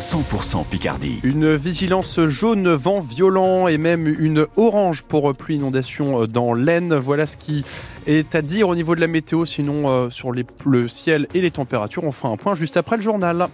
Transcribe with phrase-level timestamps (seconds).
[0.00, 1.18] 100% Picardie.
[1.24, 6.94] Une vigilance jaune, vent violent et même une orange pour pluie inondation dans l'Aisne.
[6.94, 7.64] Voilà ce qui
[8.06, 9.44] est à dire au niveau de la météo.
[9.44, 13.02] Sinon, euh, sur le ciel et les températures, on fera un point juste après le
[13.02, 13.48] journal.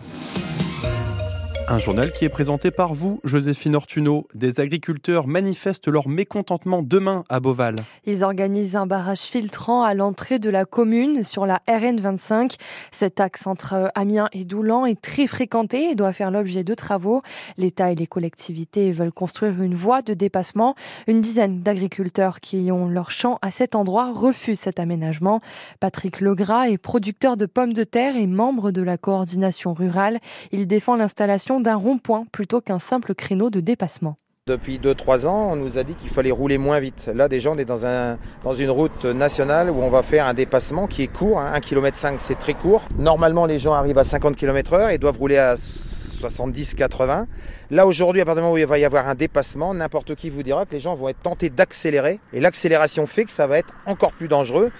[1.66, 4.26] Un journal qui est présenté par vous, Joséphine Ortuno.
[4.34, 7.76] Des agriculteurs manifestent leur mécontentement demain à Beauval.
[8.04, 12.56] Ils organisent un barrage filtrant à l'entrée de la commune sur la RN 25.
[12.92, 17.22] Cet axe entre Amiens et Doulan est très fréquenté et doit faire l'objet de travaux.
[17.56, 20.74] L'État et les collectivités veulent construire une voie de dépassement.
[21.06, 25.40] Une dizaine d'agriculteurs qui ont leur champ à cet endroit refusent cet aménagement.
[25.80, 30.20] Patrick Legras est producteur de pommes de terre et membre de la coordination rurale.
[30.52, 34.16] Il défend l'installation d'un rond-point plutôt qu'un simple créneau de dépassement.
[34.46, 37.10] Depuis 2-3 ans, on nous a dit qu'il fallait rouler moins vite.
[37.14, 40.34] Là, déjà, on est dans, un, dans une route nationale où on va faire un
[40.34, 41.40] dépassement qui est court.
[41.40, 42.82] 1 km 5, c'est très court.
[42.98, 47.24] Normalement, les gens arrivent à 50 km heure et doivent rouler à 70-80.
[47.70, 50.28] Là, aujourd'hui, à partir du moment où il va y avoir un dépassement, n'importe qui
[50.28, 52.20] vous dira que les gens vont être tentés d'accélérer.
[52.34, 54.70] Et l'accélération fait que ça va être encore plus dangereux.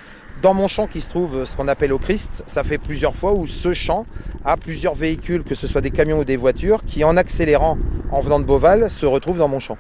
[0.43, 3.33] Dans mon champ qui se trouve ce qu'on appelle au Christ, ça fait plusieurs fois
[3.33, 4.05] où ce champ
[4.45, 7.79] a plusieurs véhicules, que ce soit des camions ou des voitures, qui en accélérant
[8.11, 9.79] en venant de Beauval se retrouvent dans mon champ.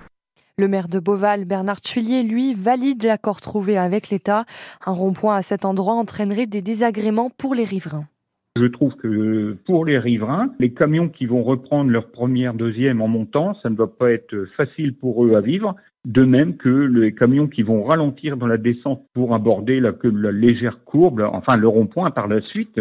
[0.56, 4.44] Le maire de Beauval, Bernard Tuillier, lui, valide l'accord trouvé avec l'État.
[4.86, 8.06] Un rond-point à cet endroit entraînerait des désagréments pour les riverains.
[8.56, 13.08] Je trouve que pour les riverains, les camions qui vont reprendre leur première, deuxième en
[13.08, 15.74] montant, ça ne va pas être facile pour eux à vivre.
[16.04, 20.32] De même que les camions qui vont ralentir dans la descente pour aborder la, la
[20.32, 22.80] légère courbe, enfin le rond-point par la suite,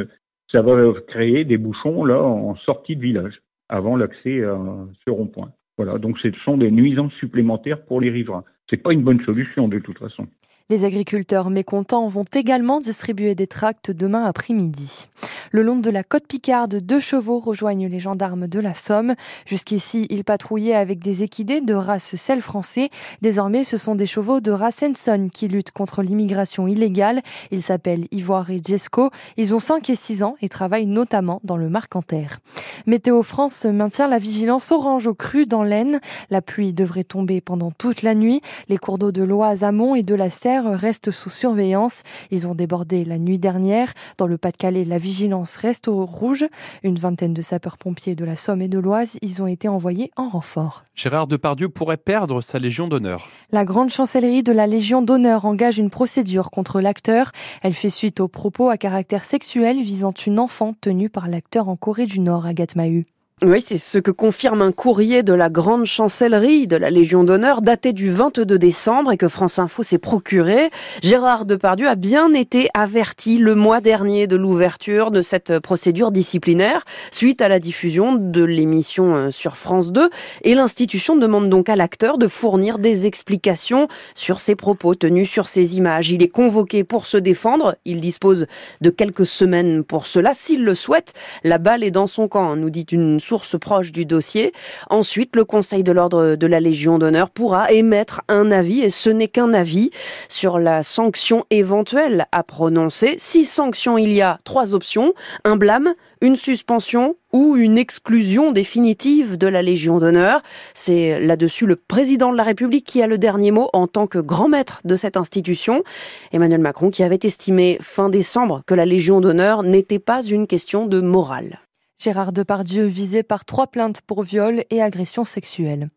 [0.54, 4.60] ça va créer des bouchons là en sortie de village avant l'accès à
[5.06, 5.52] ce rond-point.
[5.78, 8.44] Voilà, donc ce sont des nuisances supplémentaires pour les riverains.
[8.70, 10.28] C'est pas une bonne solution de toute façon.
[10.70, 15.10] Les agriculteurs mécontents vont également distribuer des tracts demain après-midi.
[15.52, 19.14] Le long de la côte Picarde, deux chevaux rejoignent les gendarmes de la Somme.
[19.46, 22.90] Jusqu'ici, ils patrouillaient avec des équidés de race sel français.
[23.22, 27.22] Désormais, ce sont des chevaux de race Henson qui luttent contre l'immigration illégale.
[27.52, 29.12] Ils s'appellent Ivoire et Jesco.
[29.36, 32.40] Ils ont 5 et 6 ans et travaillent notamment dans le Marcanterre.
[32.88, 36.00] Météo France maintient la vigilance orange au cru dans l'Aisne.
[36.30, 38.42] La pluie devrait tomber pendant toute la nuit.
[38.70, 40.30] Les cours d'eau de l'Oise amont et de la
[40.62, 42.04] Restent sous surveillance.
[42.32, 43.94] Ils ont débordé la nuit dernière.
[44.18, 46.46] Dans le Pas-de-Calais, la vigilance reste au rouge.
[46.84, 50.30] Une vingtaine de sapeurs-pompiers de la Somme et de l'Oise, ils ont été envoyés en
[50.30, 50.84] renfort.
[50.96, 53.28] Gérard Depardieu pourrait perdre sa Légion d'honneur.
[53.52, 57.32] La grande chancellerie de la Légion d'honneur engage une procédure contre l'acteur.
[57.64, 61.76] Elle fait suite aux propos à caractère sexuel visant une enfant tenue par l'acteur en
[61.76, 63.06] Corée du Nord, Agathe Mahut.
[63.42, 67.62] Oui, c'est ce que confirme un courrier de la grande chancellerie de la Légion d'honneur
[67.62, 70.70] daté du 22 décembre et que France Info s'est procuré.
[71.02, 76.86] Gérard Depardieu a bien été averti le mois dernier de l'ouverture de cette procédure disciplinaire
[77.12, 80.10] suite à la diffusion de l'émission euh, sur France 2
[80.44, 85.50] et l'institution demande donc à l'acteur de fournir des explications sur ses propos tenus sur
[85.50, 86.12] ses images.
[86.12, 87.76] Il est convoqué pour se défendre.
[87.84, 88.46] Il dispose
[88.80, 90.34] de quelques semaines pour cela.
[90.34, 91.14] S'il le souhaite,
[91.44, 94.52] la balle est dans son camp, nous dit une source proche du dossier.
[94.90, 99.10] Ensuite, le Conseil de l'ordre de la Légion d'honneur pourra émettre un avis, et ce
[99.10, 99.90] n'est qu'un avis,
[100.30, 103.16] sur la sanction éventuelle à prononcer.
[103.18, 105.14] Si sanction il y a, trois options.
[105.46, 110.42] Un blâme, une suspension ou une exclusion définitive de la Légion d'honneur.
[110.74, 114.20] C'est là-dessus le président de la République qui a le dernier mot en tant que
[114.20, 115.84] grand maître de cette institution.
[116.32, 120.86] Emmanuel Macron qui avait estimé fin décembre que la Légion d'honneur n'était pas une question
[120.86, 121.63] de morale.
[122.04, 125.88] Gérard Depardieu visé par trois plaintes pour viol et agression sexuelle.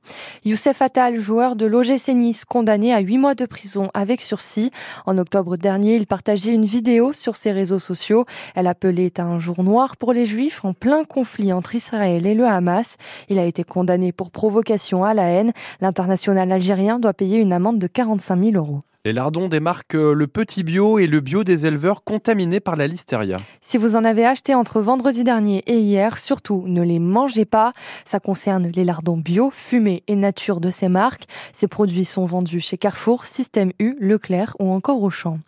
[0.45, 4.71] Youssef Attal, joueur de l'OGC Nice, condamné à huit mois de prison avec sursis.
[5.07, 8.25] En octobre dernier, il partageait une vidéo sur ses réseaux sociaux.
[8.55, 12.35] Elle appelait à un jour noir pour les Juifs en plein conflit entre Israël et
[12.35, 12.99] le Hamas.
[13.29, 15.53] Il a été condamné pour provocation à la haine.
[15.81, 18.79] L'international algérien doit payer une amende de 45 000 euros.
[19.07, 23.37] Les lardons démarquent le petit bio et le bio des éleveurs contaminés par la listeria.
[23.61, 27.73] Si vous en avez acheté entre vendredi dernier et hier, surtout ne les mangez pas.
[28.05, 31.27] Ça concerne les lardons bio, fumés et nature de ces marques.
[31.53, 35.39] Ces produits sont vendus chez Carrefour, Système U, Leclerc ou encore Auchan.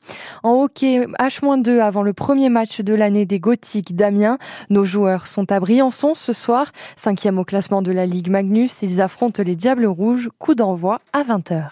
[0.45, 4.39] En hockey, H-2 avant le premier match de l'année des Gothiques d'Amiens.
[4.71, 6.71] Nos joueurs sont à Briançon ce soir.
[6.95, 10.29] Cinquième au classement de la Ligue Magnus, ils affrontent les Diables Rouges.
[10.39, 11.71] Coup d'envoi à 20h.